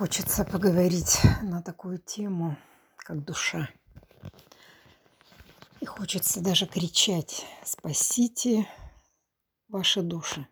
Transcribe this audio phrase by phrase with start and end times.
[0.00, 2.56] Хочется поговорить на такую тему,
[2.96, 3.68] как душа.
[5.80, 8.66] И хочется даже кричать «Спасите
[9.68, 10.48] ваши души!».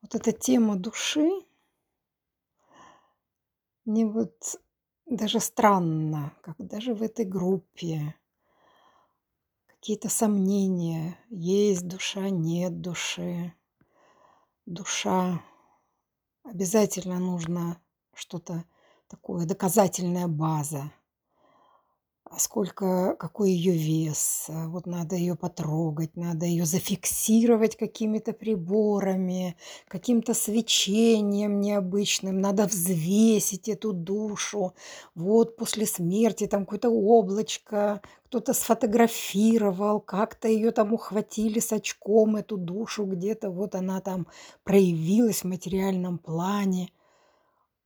[0.00, 1.28] Вот эта тема души,
[3.84, 4.60] мне вот
[5.04, 8.14] даже странно, как даже в этой группе
[9.66, 11.18] какие-то сомнения.
[11.30, 13.52] Есть душа, нет души.
[14.66, 15.42] Душа
[16.48, 17.80] обязательно нужно
[18.14, 18.64] что-то
[19.08, 20.90] такое, доказательная база.
[22.28, 29.56] А сколько, какой ее вес, а вот надо ее потрогать, надо ее зафиксировать какими-то приборами,
[29.86, 34.74] каким-то свечением необычным, надо взвесить эту душу.
[35.14, 42.56] Вот после смерти там какое-то облачко, кто-то сфотографировал, как-то ее там ухватили с очком, эту
[42.56, 44.26] душу где-то, вот она там
[44.64, 46.90] проявилась в материальном плане.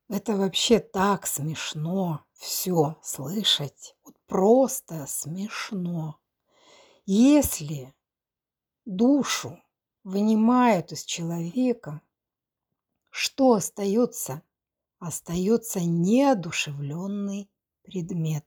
[0.08, 3.94] Это вообще так смешно все слышать.
[4.30, 6.20] Просто смешно.
[7.04, 7.92] Если
[8.84, 9.60] душу
[10.04, 12.00] вынимают из человека,
[13.10, 14.42] что остается?
[15.00, 17.50] Остается неодушевленный
[17.82, 18.46] предмет.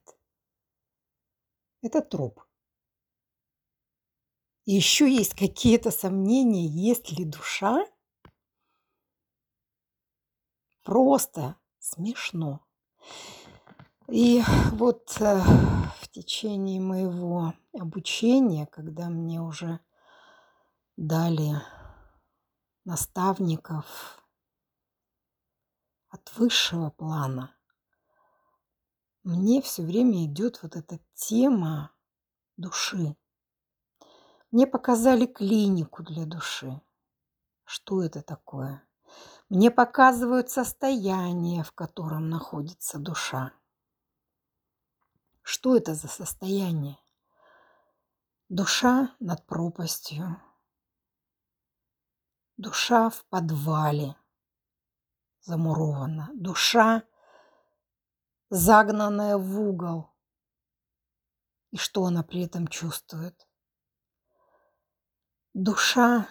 [1.81, 2.42] Это труп.
[4.64, 7.86] еще есть какие-то сомнения, есть ли душа,
[10.84, 12.66] Просто смешно.
[14.16, 15.39] И вот э,
[16.00, 19.80] в течение моего обучения, когда мне уже
[20.95, 21.56] дали
[22.86, 24.23] наставников
[26.09, 27.56] от высшего плана,
[29.23, 31.89] мне все время идет вот эта тема
[32.56, 33.16] души.
[34.52, 36.80] Мне показали клинику для души.
[37.64, 38.88] Что это такое?
[39.50, 43.53] Мне показывают состояние, в котором находится душа.
[45.44, 46.97] Что это за состояние?
[48.47, 50.41] Душа над пропастью.
[52.56, 54.16] Душа в подвале
[55.41, 56.29] замурована.
[56.34, 57.03] Душа
[58.50, 60.09] загнанная в угол.
[61.72, 63.47] И что она при этом чувствует?
[65.53, 66.29] Душа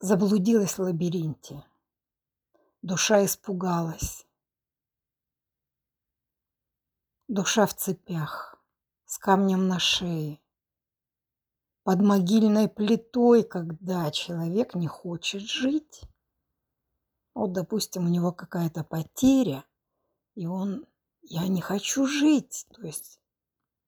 [0.00, 1.64] заблудилась в лабиринте.
[2.80, 4.25] Душа испугалась.
[7.28, 8.56] Душа в цепях,
[9.04, 10.40] с камнем на шее.
[11.82, 16.02] Под могильной плитой, когда человек не хочет жить.
[17.34, 19.64] Вот, допустим, у него какая-то потеря,
[20.36, 20.86] и он,
[21.22, 22.64] я не хочу жить.
[22.72, 23.20] То есть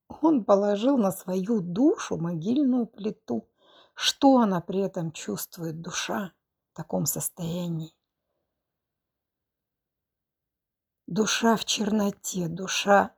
[0.09, 3.49] он положил на свою душу могильную плиту.
[3.95, 6.33] Что она при этом чувствует, душа,
[6.73, 7.95] в таком состоянии?
[11.07, 13.15] Душа в черноте, душа,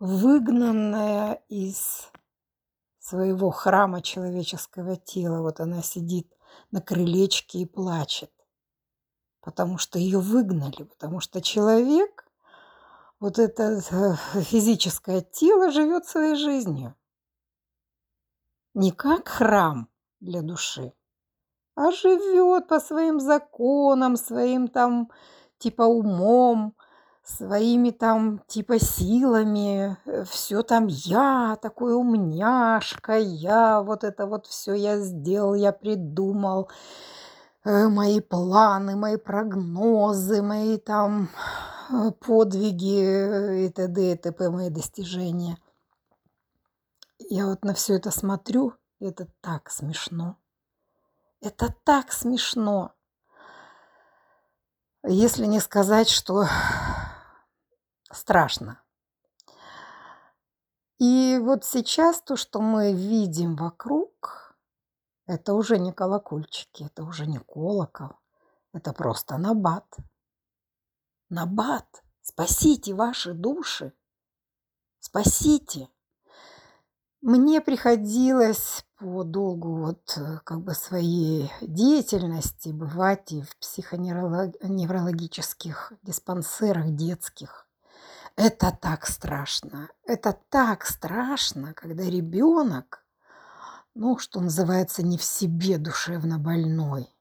[0.00, 2.10] выгнанная из
[2.98, 5.42] своего храма человеческого тела.
[5.42, 6.32] Вот она сидит
[6.72, 8.32] на крылечке и плачет,
[9.40, 12.26] потому что ее выгнали, потому что человек,
[13.20, 16.96] вот это э, физическое тело живет своей жизнью.
[18.74, 19.88] Не как храм,
[20.20, 20.92] для души,
[21.74, 25.10] а живет по своим законам, своим там
[25.58, 26.76] типа умом,
[27.22, 34.98] своими там типа силами, все там я такой умняшка, я вот это вот все я
[34.98, 36.70] сделал, я придумал,
[37.64, 41.28] э, мои планы, мои прогнозы, мои там
[41.90, 44.12] э, подвиги и т.д.
[44.12, 44.50] и т.п.
[44.50, 45.58] мои достижения.
[47.18, 50.36] Я вот на все это смотрю это так смешно.
[51.40, 52.92] Это так смешно.
[55.02, 56.44] Если не сказать, что
[58.10, 58.82] страшно.
[60.98, 64.54] И вот сейчас то, что мы видим вокруг,
[65.26, 68.10] это уже не колокольчики, это уже не колокол,
[68.74, 69.96] это просто набат.
[71.30, 73.94] Набат, спасите ваши души,
[74.98, 75.88] спасите.
[77.22, 86.94] Мне приходилось по долгу вот э, как бы своей деятельности бывать и в психоневрологических диспансерах
[86.94, 87.66] детских.
[88.42, 89.90] Это так страшно.
[90.06, 93.04] Это так страшно, когда ребенок,
[93.94, 97.14] ну, что называется, не в себе душевно больной.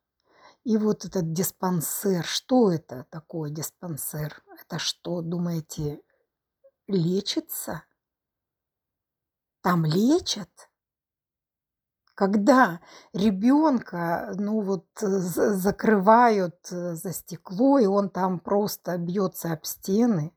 [0.63, 4.41] И вот этот диспансер, что это такое диспансер?
[4.61, 5.99] Это что, думаете,
[6.87, 7.83] лечится?
[9.61, 10.49] Там лечат?
[12.15, 12.81] когда
[13.13, 20.33] ребенка, ну вот, закрывают за стекло, и он там просто бьется об стены,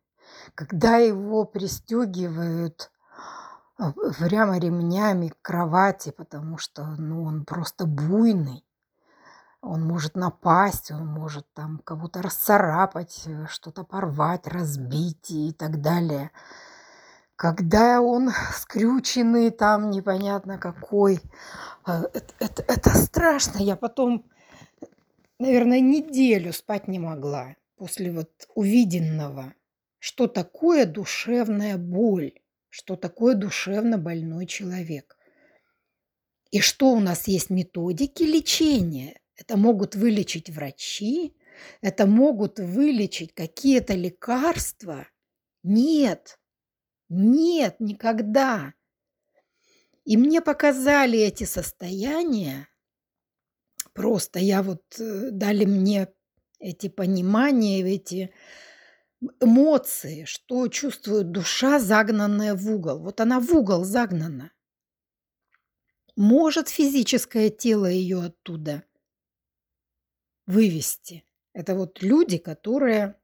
[0.54, 2.90] когда его пристегивают
[3.78, 8.64] а, прямо ремнями к кровати, потому что ну, он просто буйный.
[9.60, 16.32] Он может напасть, он может там кого-то расцарапать, э, что-то порвать, разбить и так далее.
[17.36, 21.20] Когда он скрюченный, там непонятно какой.
[21.84, 23.58] Это, это, это страшно.
[23.58, 24.24] Я потом,
[25.38, 29.54] наверное, неделю спать не могла после вот увиденного.
[30.04, 32.32] Что такое душевная боль?
[32.70, 35.16] Что такое душевно больной человек?
[36.50, 39.20] И что у нас есть методики лечения?
[39.36, 41.36] Это могут вылечить врачи,
[41.82, 45.06] это могут вылечить какие-то лекарства.
[45.62, 46.40] Нет,
[47.08, 48.74] нет, никогда.
[50.04, 52.66] И мне показали эти состояния.
[53.92, 56.08] Просто я вот э, дали мне
[56.58, 58.34] эти понимания, эти
[59.40, 62.98] эмоции, что чувствует душа, загнанная в угол.
[62.98, 64.52] Вот она в угол загнана.
[66.16, 68.84] Может физическое тело ее оттуда
[70.46, 71.24] вывести.
[71.54, 73.16] Это вот люди, которые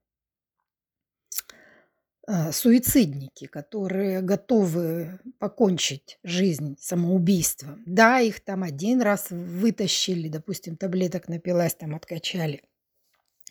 [2.27, 7.83] э, суицидники, которые готовы покончить жизнь самоубийством.
[7.87, 12.63] Да, их там один раз вытащили, допустим, таблеток напилась, там откачали.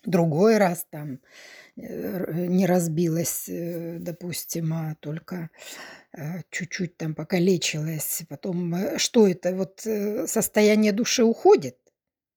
[0.04, 1.20] Другой раз там
[1.76, 5.50] э, не разбилась, э, допустим, а только
[6.50, 8.22] чуть-чуть там покалечилась.
[8.28, 11.78] Потом, что это, вот состояние души уходит?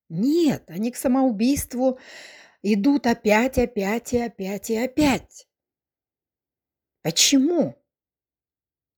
[0.09, 1.97] Нет, они к самоубийству
[2.61, 5.47] идут опять, опять и опять и опять.
[7.01, 7.81] Почему?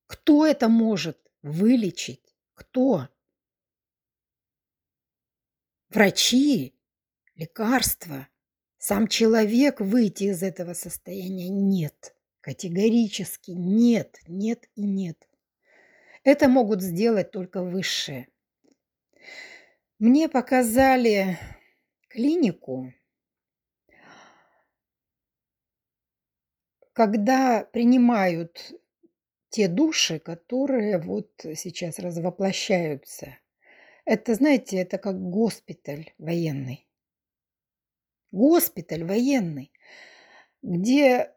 [0.08, 2.36] Кто это может вылечить?
[2.56, 3.08] Кто?
[5.90, 6.76] Врачи,
[7.36, 8.28] лекарства.
[8.86, 12.14] Сам человек выйти из этого состояния нет.
[12.42, 15.30] Категорически нет, нет и нет.
[16.26, 18.28] Это могут сделать только высшие.
[20.00, 21.40] Мне показали
[22.10, 22.94] клинику,
[26.92, 28.74] когда принимают
[29.48, 33.38] те души, которые вот сейчас развоплощаются.
[34.04, 36.86] Это, знаете, это как госпиталь военный.
[38.34, 39.72] Госпиталь военный,
[40.64, 41.32] где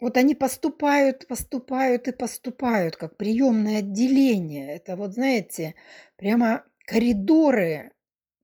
[0.00, 4.76] вот они поступают, поступают и поступают, как приемное отделение.
[4.76, 5.74] Это вот, знаете,
[6.16, 7.92] прямо коридоры,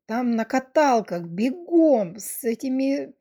[0.07, 3.15] там на каталках, бегом с этими,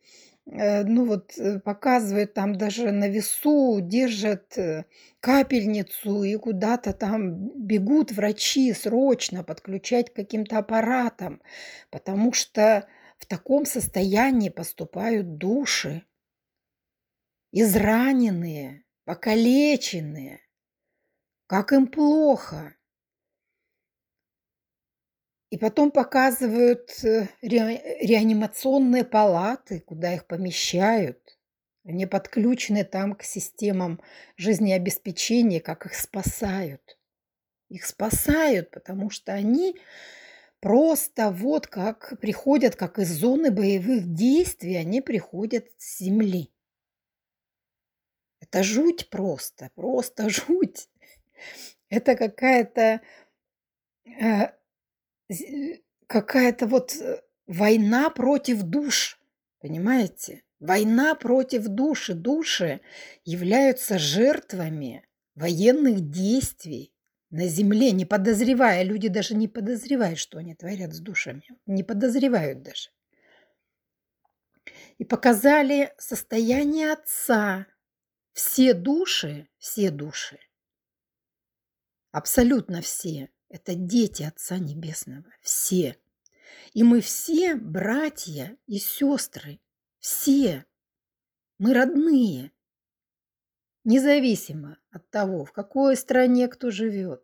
[0.46, 4.86] э, ну вот э, показывают там даже на весу, держат э,
[5.20, 11.42] капельницу и куда-то там бегут врачи срочно подключать к каким-то аппаратам,
[11.92, 12.88] потому что
[13.22, 16.04] в таком состоянии поступают души,
[17.52, 20.42] израненные, покалеченные,
[21.48, 22.76] как им плохо–
[25.52, 31.38] и потом показывают э, реанимационные палаты, куда их помещают.
[31.84, 34.02] Они подключены там к системам
[34.38, 36.98] жизнеобеспечения, как их спасают.
[37.68, 39.76] Их спасают, потому что они
[40.62, 46.54] просто вот как приходят, как из зоны боевых действий, они приходят с земли.
[48.40, 50.90] Это жуть просто, просто жуть.
[51.90, 53.02] Это какая-то
[54.06, 54.48] э,
[56.08, 59.20] какая-то вот э, война против душ,
[59.60, 60.44] понимаете?
[60.60, 62.14] Война против души.
[62.14, 62.82] Души
[63.26, 65.04] являются жертвами
[65.34, 66.94] военных действий
[67.32, 68.84] на земле, не подозревая.
[68.84, 71.44] Люди даже не подозревают, что они творят с душами.
[71.66, 72.90] Не подозревают даже.
[74.98, 77.66] И показали состояние отца.
[78.34, 80.40] Все души, все души,
[82.12, 85.26] абсолютно все, это дети Отца Небесного.
[85.42, 85.98] Все.
[86.74, 89.60] И мы все братья и сестры.
[90.00, 90.66] Все.
[91.58, 92.52] Мы родные.
[93.84, 97.24] Независимо от того, в какой стране кто живет.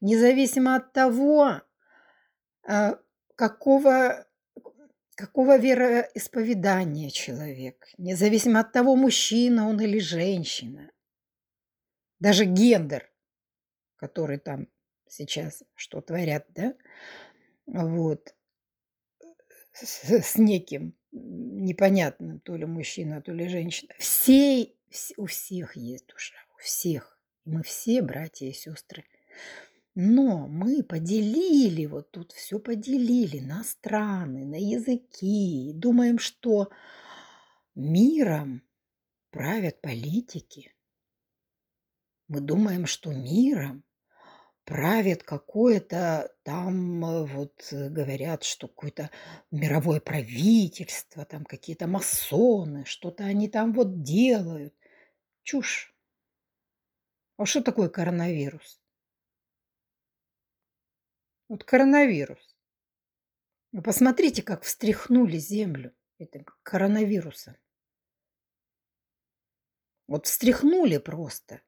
[0.00, 1.62] Независимо от того,
[2.66, 2.98] а,
[3.36, 4.26] какого,
[5.14, 7.88] какого вероисповедания человек.
[7.96, 10.90] Независимо от того, мужчина он или женщина.
[12.18, 13.10] Даже гендер,
[13.96, 14.68] который там
[15.08, 16.74] сейчас, что творят, да,
[17.66, 18.34] вот,
[19.72, 23.94] с, с неким непонятным, то ли мужчина, то ли женщина.
[23.98, 24.73] Все,
[25.16, 27.18] у всех есть душа, у всех.
[27.44, 29.04] Мы все братья и сестры.
[29.94, 35.72] Но мы поделили, вот тут все поделили на страны, на языки.
[35.74, 36.70] Думаем, что
[37.74, 38.62] миром
[39.30, 40.74] правят политики.
[42.26, 43.84] Мы думаем, что миром
[44.64, 49.10] правит какое-то там, э, вот э, говорят, что какое-то
[49.50, 54.74] мировое правительство, там какие-то масоны, что-то они там вот делают.
[55.44, 55.94] Чушь.
[57.36, 58.80] А что такое коронавирус?
[61.48, 62.56] Вот коронавирус.
[63.72, 67.56] Вы посмотрите, как встряхнули землю этим коронавирусом.
[70.06, 71.60] Вот встряхнули просто.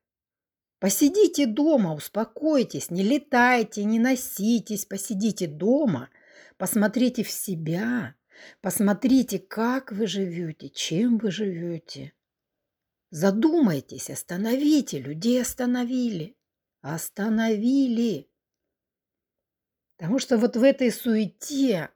[0.79, 6.09] Посидите дома, успокойтесь, не летайте, не носитесь, посидите дома,
[6.57, 8.15] посмотрите в себя,
[8.63, 12.16] посмотрите, как вы живете, чем вы живете.
[13.11, 16.37] Задумайтесь, остановите, людей остановили,
[16.83, 18.29] остановили.
[19.97, 21.91] Потому что вот в этой суете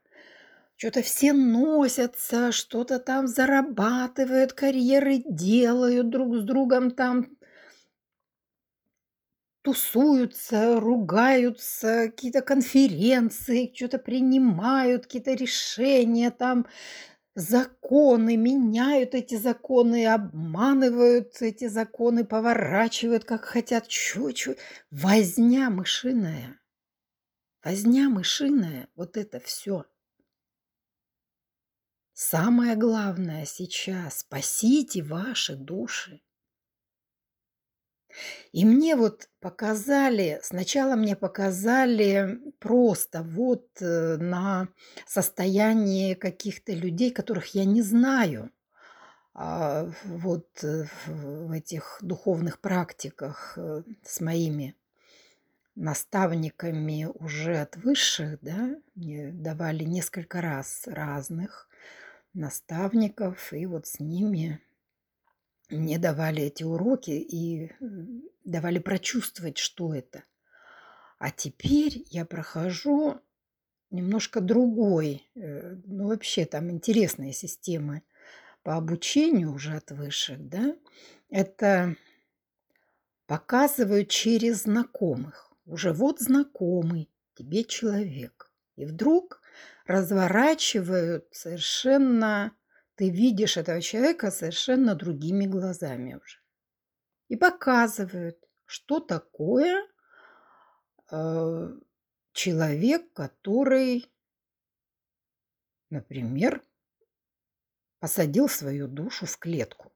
[0.77, 7.37] что-то все носятся, что-то там зарабатывают, карьеры делают друг с другом там,
[9.61, 16.65] тусуются, ругаются, какие-то конференции, что-то принимают, какие-то решения там,
[17.35, 23.87] законы, меняют эти законы, обманывают эти законы, поворачивают, как хотят.
[23.87, 24.55] Чё-чё?
[24.91, 26.59] Возня мышиная.
[27.63, 29.85] Возня мышиная, вот это все.
[32.17, 36.21] Самое главное сейчас– спасите ваши души.
[38.51, 44.67] И мне вот показали, сначала мне показали просто вот э, на
[45.07, 48.51] состояние каких-то людей, которых я не знаю,
[49.33, 54.75] а, вот э, в этих духовных практиках э, с моими
[55.75, 61.69] наставниками уже от высших, да, мне давали несколько раз разных
[62.33, 64.59] наставников, и вот с ними
[65.71, 67.71] мне давали эти уроки и
[68.43, 70.23] давали прочувствовать, что это.
[71.19, 73.21] А теперь я прохожу
[73.89, 78.03] немножко другой, э, ну вообще там интересные системы
[78.63, 80.75] по обучению уже от высших, да,
[81.29, 81.95] это
[83.27, 88.51] показывают через знакомых уже вот знакомый тебе человек.
[88.75, 89.41] И вдруг
[89.85, 92.51] разворачивают совершенно,
[93.01, 96.37] ты видишь этого человека совершенно другими глазами уже.
[97.29, 99.87] И показывают, что такое
[101.09, 101.79] э,
[102.33, 104.05] человек, который,
[105.89, 106.61] например,
[107.97, 109.91] посадил свою душу в клетку.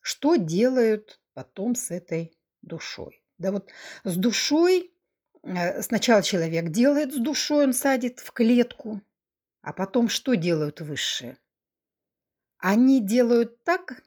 [0.00, 3.22] Что делают потом с этой душой?
[3.36, 3.70] Да вот
[4.04, 4.94] с душой
[5.42, 9.02] э, сначала человек делает с душой, он садит в клетку,
[9.60, 11.36] а потом что делают высшие?
[12.60, 14.02] Они делают так,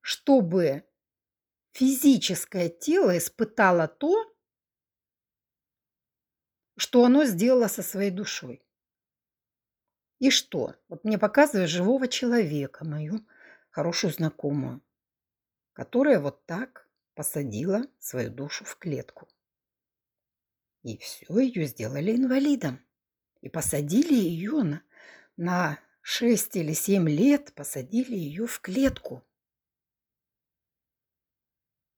[0.00, 0.84] чтобы
[1.72, 4.32] физическое тело испытало то,
[6.76, 8.62] что оно сделало со своей душой.
[10.20, 10.76] И что?
[10.88, 13.26] Вот мне показывают живого человека, мою
[13.70, 14.80] хорошую знакомую,
[15.72, 19.28] которая вот так посадила свою душу в клетку.
[20.84, 22.80] И все, ее сделали инвалидом.
[23.40, 24.82] И посадили ее на,
[25.36, 29.24] на 6 или 7 лет, посадили ее в клетку.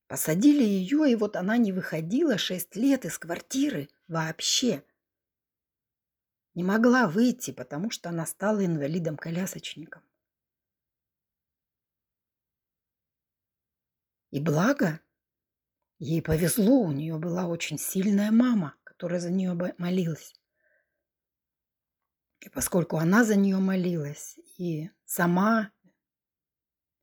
[0.06, 4.82] Посадили ее, и вот она не выходила 6 лет из квартиры вообще.
[6.54, 10.02] Не могла выйти, потому что она стала инвалидом-колясочником.
[14.30, 15.00] И благо,
[15.98, 20.32] Ей повезло, у нее была очень сильная мама, которая за нее молилась.
[22.40, 25.70] И поскольку она за нее молилась, и сама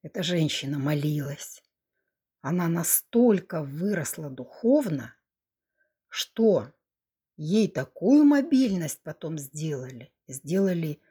[0.02, 1.64] эта женщина молилась,
[2.42, 5.16] она настолько выросла духовно,
[6.08, 6.72] что
[7.38, 11.02] ей такую мобильность потом сделали, сделали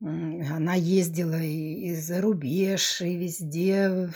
[0.00, 4.10] она ездила и, и за рубеж, и везде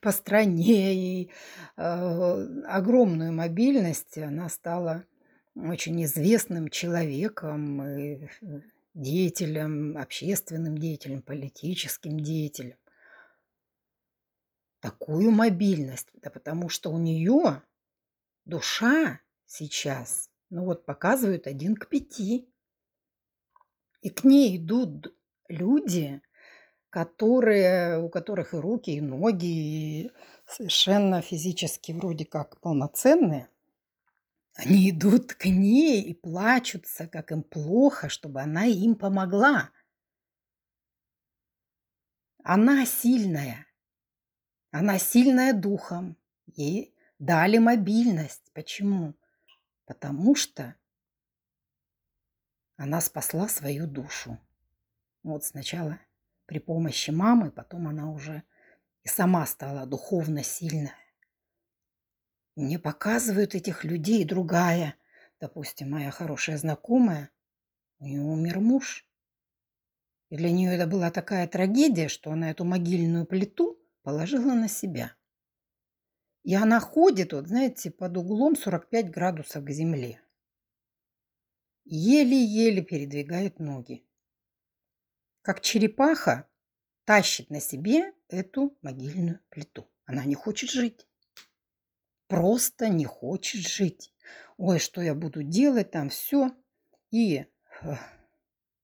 [0.00, 1.30] по стране, и
[1.76, 4.18] э, огромную мобильность.
[4.18, 5.04] Она стала
[5.54, 8.28] очень известным человеком, и
[8.94, 12.76] деятелем, общественным деятелем, политическим деятелем.
[14.80, 17.62] Такую мобильность, да потому что у нее
[18.44, 22.48] душа сейчас, ну вот показывают один к пяти.
[24.00, 25.14] И к ней идут
[25.48, 26.20] люди,
[26.90, 30.10] которые, у которых и руки, и ноги, и
[30.46, 33.48] совершенно физически вроде как полноценные,
[34.54, 39.70] Они идут к ней и плачутся, как им плохо, чтобы она им помогла.
[42.44, 43.66] Она сильная.
[44.70, 46.16] Она сильная духом.
[46.46, 48.50] Ей дали мобильность.
[48.52, 49.14] Почему?
[49.86, 50.74] Потому что
[52.76, 54.38] она спасла свою душу.
[55.22, 55.98] Вот сначала
[56.46, 58.42] при помощи мамы, потом она уже
[59.02, 60.96] и сама стала духовно сильная.
[62.54, 64.96] Мне показывают этих людей другая.
[65.40, 67.30] Допустим, моя хорошая знакомая,
[67.98, 69.06] у нее умер муж.
[70.28, 75.16] И для нее это была такая трагедия, что она эту могильную плиту положила на себя.
[76.42, 80.20] И она ходит, вот знаете, под углом 45 градусов к земле.
[81.84, 84.06] Еле-еле передвигает ноги.
[85.40, 86.48] Как черепаха
[87.04, 89.88] тащит на себе эту могильную плиту.
[90.04, 91.06] Она не хочет жить
[92.32, 94.10] просто не хочет жить.
[94.56, 96.52] Ой, что я буду делать там, все.
[97.10, 97.44] И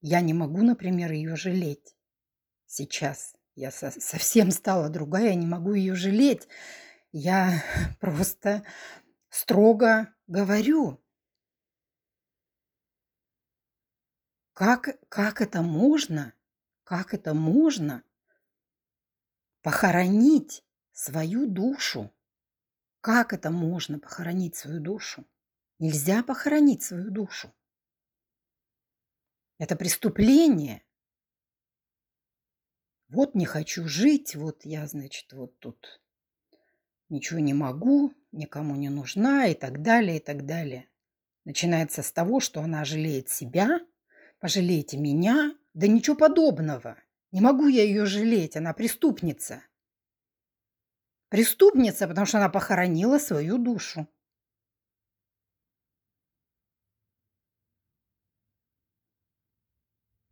[0.02, 1.97] я не могу, например, ее жалеть
[2.67, 3.35] сейчас.
[3.55, 6.47] Я со совсем стала другая, я не могу ее жалеть.
[7.11, 7.64] Я
[8.00, 8.64] просто
[9.31, 11.02] строго говорю.
[14.52, 16.35] Как, как это можно?
[16.85, 18.02] Как это можно
[19.62, 22.12] похоронить свою душу?
[23.00, 25.25] Как это можно похоронить свою душу?
[25.78, 27.55] Нельзя похоронить свою душу.
[29.59, 30.85] Это преступление.
[33.09, 36.00] Вот не хочу жить, вот я, значит, вот тут
[37.09, 40.88] ничего не могу, никому не нужна и так далее, и так далее.
[41.45, 43.81] Начинается с того, что она жалеет себя,
[44.40, 46.99] пожалейте меня, да ничего подобного.
[47.33, 49.62] Не могу я ее жалеть, она преступница.
[51.28, 54.08] Преступница, потому что она похоронила свою душу.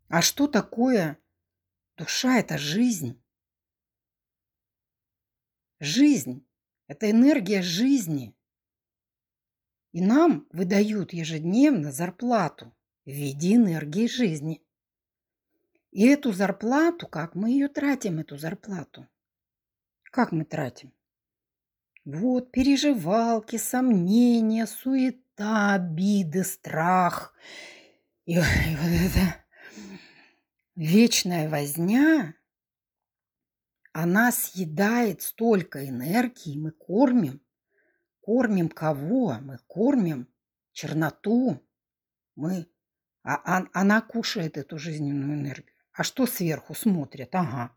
[0.08, 1.18] А что такое
[1.96, 2.38] душа?
[2.38, 3.22] Это жизнь.
[5.80, 6.48] Жизнь–
[6.86, 8.34] это энергия жизни.
[9.92, 14.64] И нам выдают ежедневно зарплату в виде энергии жизни.
[15.90, 19.06] И эту зарплату, как мы ее тратим, эту зарплату?
[20.16, 20.94] Как мы тратим?
[22.06, 27.34] Вот переживалки, сомнения, суета, обиды, страх.
[28.24, 28.36] И, и
[28.80, 29.44] вот эта
[30.74, 32.34] вечная возня,
[33.92, 37.42] она съедает столько энергии, мы кормим.
[38.22, 39.36] Кормим кого?
[39.42, 40.28] Мы кормим
[40.72, 41.62] черноту.
[42.36, 42.66] Мы,
[43.22, 45.76] а, а, она кушает эту жизненную энергию.
[45.92, 47.34] А что сверху смотрят?
[47.34, 47.76] Ага,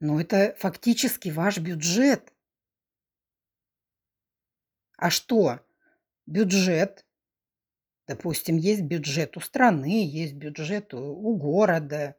[0.00, 2.32] но это фактически ваш бюджет.
[4.96, 5.60] А что?
[6.26, 7.04] Бюджет.
[8.06, 12.16] Допустим, есть бюджет у страны, есть бюджет у города.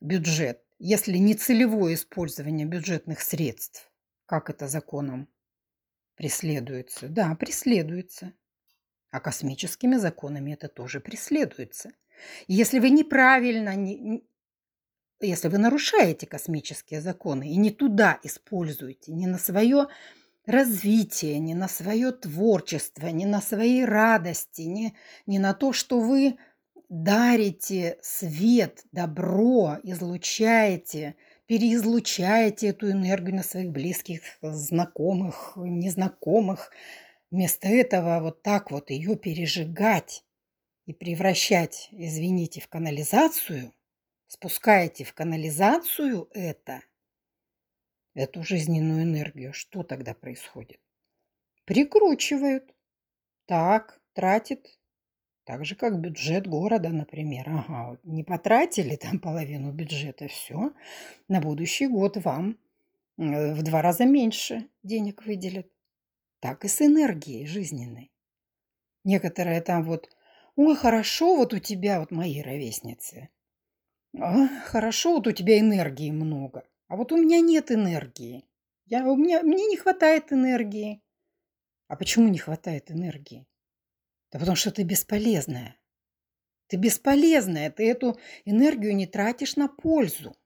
[0.00, 0.62] Бюджет.
[0.78, 3.90] Если не целевое использование бюджетных средств,
[4.26, 5.28] как это законом
[6.14, 7.08] преследуется?
[7.08, 8.34] Да, преследуется.
[9.10, 11.92] А космическими законами это тоже преследуется.
[12.46, 13.74] если вы неправильно,
[15.20, 19.86] если вы нарушаете космические законы и не туда используете, не на свое
[20.44, 24.94] развитие, не на свое творчество, не на свои радости, не,
[25.26, 26.38] не на то, что вы
[26.88, 36.70] дарите свет, добро, излучаете, переизлучаете эту энергию на своих близких, знакомых, незнакомых.
[37.30, 40.24] Вместо этого вот так вот ее пережигать
[40.86, 43.72] и превращать, извините, в канализацию,
[44.26, 46.82] спускаете в канализацию это,
[48.14, 50.80] эту жизненную энергию, что тогда происходит?
[51.64, 52.74] Прикручивают.
[53.46, 54.78] Так, тратит.
[55.44, 57.48] Так же, как бюджет города, например.
[57.48, 60.72] Ага, не потратили там половину бюджета, все.
[61.28, 62.58] На будущий год вам
[63.18, 65.68] э, в два раза меньше денег выделят.
[66.40, 68.12] Так и с энергией жизненной.
[69.04, 70.10] Некоторые там вот,
[70.56, 73.28] ой, хорошо, вот у тебя, вот мои ровесницы,
[74.20, 76.64] а, хорошо, вот у тебя энергии много.
[76.88, 78.44] А вот у меня нет энергии.
[78.86, 81.02] Я, у меня, мне не хватает энергии.
[81.88, 83.46] А почему не хватает энергии?
[84.30, 85.76] Да потому что ты бесполезная.
[86.68, 87.70] Ты бесполезная.
[87.70, 90.36] Ты эту энергию не тратишь на пользу.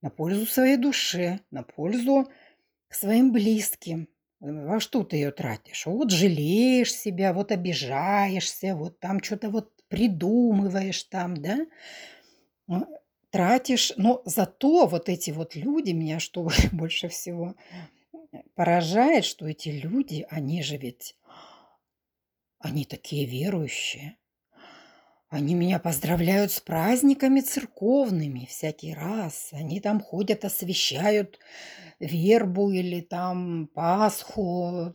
[0.00, 2.28] На пользу своей душе, на пользу
[2.90, 4.08] своим близким.
[4.40, 5.86] Во что ты ее тратишь?
[5.86, 11.66] Вот жалеешь себя, вот обижаешься, вот там что-то вот придумываешь там, да?
[13.30, 17.56] Тратишь, но зато вот эти вот люди меня что больше всего
[18.12, 21.16] э, поражает, что эти люди, они же ведь,
[22.60, 24.16] они такие верующие.
[25.28, 29.48] Они меня поздравляют с праздниками церковными всякий раз.
[29.52, 31.38] Они там ходят, освещают
[31.98, 34.92] вербу или там Пасху,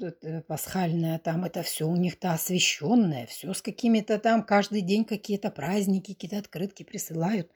[0.48, 6.14] пасхальное там, это все у них-то освященное, все с какими-то там, каждый день какие-то праздники,
[6.14, 7.52] какие-то открытки присылают.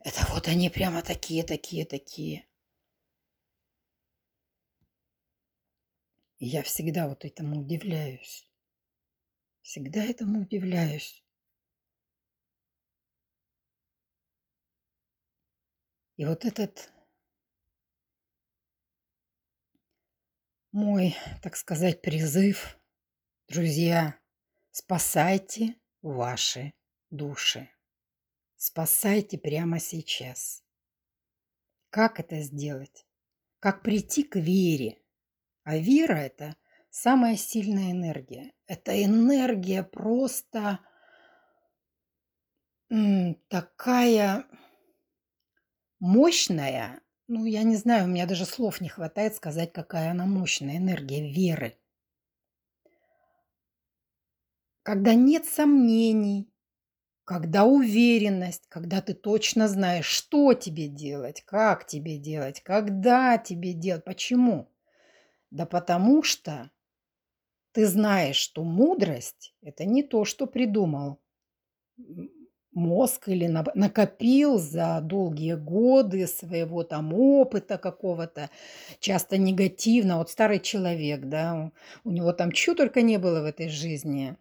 [0.00, 2.44] Это вот они прямо такие, такие, такие.
[6.38, 8.46] Я всегда вот этому удивляюсь.
[9.62, 11.23] Всегда этому удивляюсь.
[16.16, 16.92] И вот этот
[20.70, 22.78] мой, так сказать, призыв,
[23.48, 24.18] друзья,
[24.70, 26.72] спасайте ваши
[27.10, 27.68] души.
[28.56, 30.62] Спасайте прямо сейчас.
[31.90, 33.06] Как это сделать?
[33.58, 35.02] Как прийти к вере?
[35.64, 36.56] А вера– это
[36.90, 38.52] самая сильная энергия.
[38.66, 40.78] Это энергия просто
[43.48, 44.46] такая
[46.00, 50.76] мощная, ну, я не знаю, у меня даже слов не хватает сказать, какая она мощная
[50.78, 51.76] энергия веры.
[54.82, 56.50] Когда нет сомнений,
[57.24, 64.04] когда уверенность, когда ты точно знаешь, что тебе делать, как тебе делать, когда тебе делать,
[64.04, 64.70] почему.
[65.50, 66.70] Да потому что
[67.72, 71.20] ты знаешь, что мудрость– это не то, что придумал
[72.74, 78.50] мозг или накопил за долгие годы своего там опыта какого-то,
[79.00, 80.18] часто негативно.
[80.18, 81.72] Вот старый человек, да,
[82.04, 84.36] у него там чего только не было в этой жизни.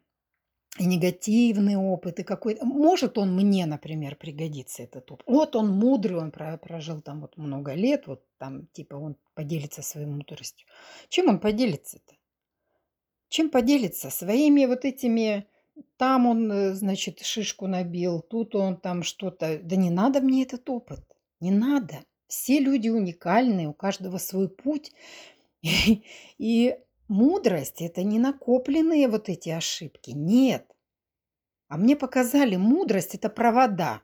[0.80, 2.66] И негативный опыт, и какой-то...
[2.66, 5.24] Может он мне, например, пригодится этот опыт.
[5.28, 10.08] Вот он мудрый, он прожил там вот много лет, вот там типа он поделится своей
[10.08, 10.68] мудростью.
[11.10, 12.16] Чем он поделится-то?
[13.30, 14.10] Чем поделится?
[14.10, 15.46] Своими вот этими
[15.98, 19.60] там он, э, значит, шишку набил, тут он там что-то.
[19.64, 21.04] Да не надо мне этот опыт.
[21.40, 22.04] Не надо.
[22.28, 24.92] Все люди уникальны, у каждого свой путь.
[25.62, 26.04] И,
[26.38, 30.12] и мудрость– это не накопленные вот эти ошибки.
[30.12, 30.68] Нет.
[31.70, 34.02] А мне показали, мудрость– это провода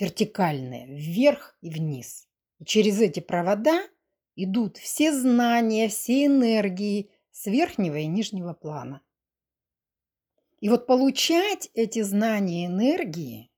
[0.00, 2.28] вертикальные, вверх и вниз.
[2.58, 3.82] И через эти провода
[4.34, 9.02] идут все знания, все энергии с верхнего и нижнего плана.
[10.60, 13.50] И вот получать эти знания энергии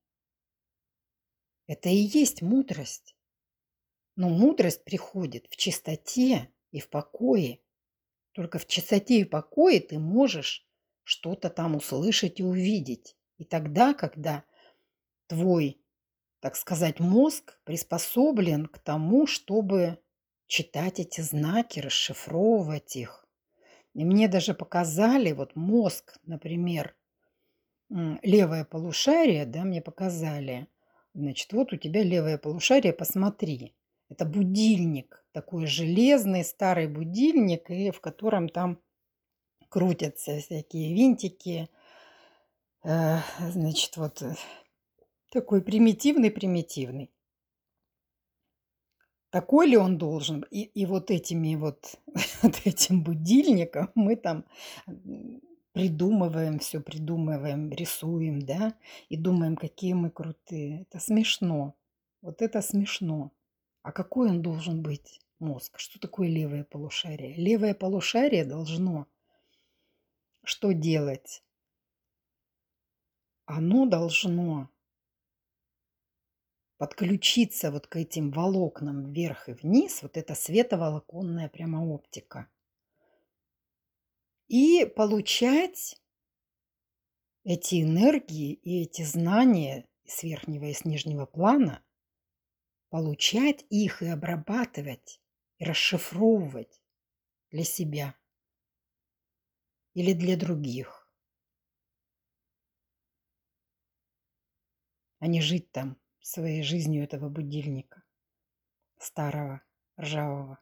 [1.67, 3.17] –это и есть мудрость.
[4.15, 7.61] Но мудрость приходит в чистоте и в покое.
[8.33, 10.65] Только в чистоте и покое ты можешь
[11.03, 13.17] что-то там услышать и увидеть.
[13.37, 14.45] И тогда, когда
[15.27, 15.83] твой,
[16.39, 19.99] так сказать, мозг приспособлен к тому, чтобы
[20.47, 23.22] читать эти знаки, расшифровывать их,
[23.95, 26.95] и мне даже показали, вот мозг, например,
[27.91, 30.67] левое полушарие, да, мне показали.
[31.15, 33.75] Значит, вот у тебя левое полушарие, посмотри.
[34.09, 38.79] Это будильник, такой железный старый будильник, и в котором там
[39.69, 41.69] крутятся всякие винтики.
[42.85, 44.35] Э, значит, вот э,
[45.31, 47.11] такой примитивный-примитивный.
[49.33, 50.45] Такой ли он должен?
[50.51, 51.99] И, и вот этими вот,
[52.43, 54.45] вот этим будильником мы там
[55.73, 58.75] придумываем все, придумываем, рисуем, да,
[59.09, 60.83] и думаем, какие мы крутые.
[60.83, 61.75] Это смешно.
[62.21, 63.33] Вот это смешно.
[63.83, 65.79] А какой он должен быть, мозг?
[65.79, 67.35] Что такое левое полушарие?
[67.35, 69.07] Левое полушарие должно
[70.45, 71.43] что делать?
[73.47, 74.69] Оно должно
[76.83, 82.51] подключиться вот к этим волокнам вверх и вниз, вот это световолоконная прямо оптика,
[84.49, 86.03] и получать
[87.45, 91.85] эти энергии и эти знания с верхнего и с нижнего плана,
[92.89, 95.21] получать их и обрабатывать,
[95.59, 96.83] и расшифровывать
[97.53, 98.17] для себя
[99.95, 101.09] или для других,
[105.21, 108.03] а не жить там своей жизнью этого будильника,
[108.99, 109.63] старого,
[110.01, 110.59] ржавого.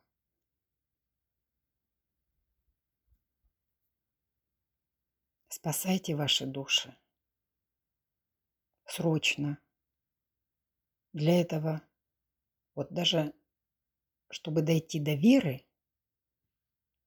[5.49, 6.97] Спасайте ваши души.
[8.87, 9.59] Срочно.
[11.13, 11.83] Для этого,
[12.75, 13.35] вот даже
[14.31, 15.67] чтобы дойти до веры,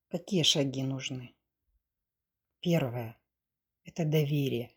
[0.10, 1.36] какие шаги нужны?
[2.60, 3.20] Первое–
[3.84, 4.76] это доверие.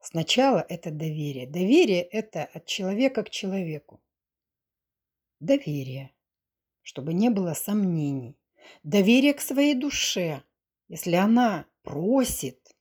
[0.00, 1.46] Сначала это доверие.
[1.46, 4.00] Доверие– это от человека к человеку.
[5.40, 6.14] Доверие,
[6.82, 8.38] чтобы не было сомнений.
[8.82, 10.42] Доверие к своей душе.
[10.88, 12.76] Если она просит,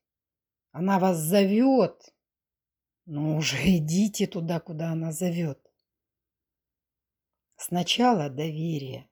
[0.71, 2.13] она вас зовет.
[3.05, 5.59] Ну уже идите туда, куда она зовет.
[7.57, 9.09] Сначала доверие.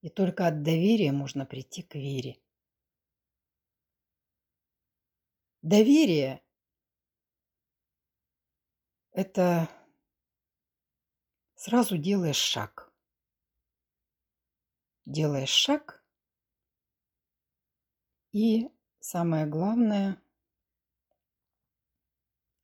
[0.00, 2.38] И только от доверия можно прийти к вере.
[5.62, 6.42] Доверие–
[9.14, 9.70] это
[11.54, 12.92] сразу делаешь шаг.
[15.06, 16.04] Делаешь шаг,
[18.34, 20.20] и самое главное,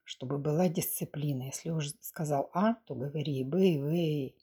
[0.03, 1.45] чтобы была дисциплина.
[1.45, 4.37] Если уже сказал А, то говори Б, и В, и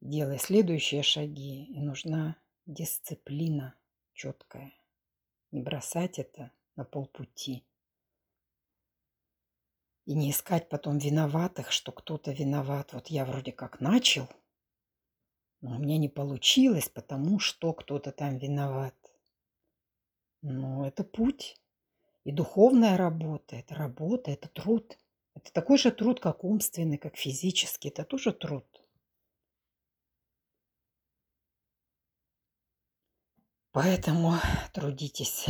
[0.00, 1.66] делай следующие шаги.
[1.66, 3.76] И нужна дисциплина
[4.14, 4.72] четкая.
[5.52, 7.64] Не бросать это на полпути.
[10.04, 12.92] И не искать потом виноватых, что кто-то виноват.
[12.92, 14.28] Вот я вроде как начал,
[15.60, 18.96] но у меня не получилось, потому что кто-то там виноват.
[20.42, 21.56] Но это путь.
[22.24, 24.98] И духовная работа, это работа, это труд.
[25.34, 27.88] Это такой же труд, как умственный, как физический.
[27.88, 28.66] Это тоже труд.
[33.70, 34.34] Поэтому
[34.74, 35.46] трудитесь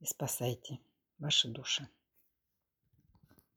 [0.00, 0.78] и спасайте
[1.18, 1.88] ваши души.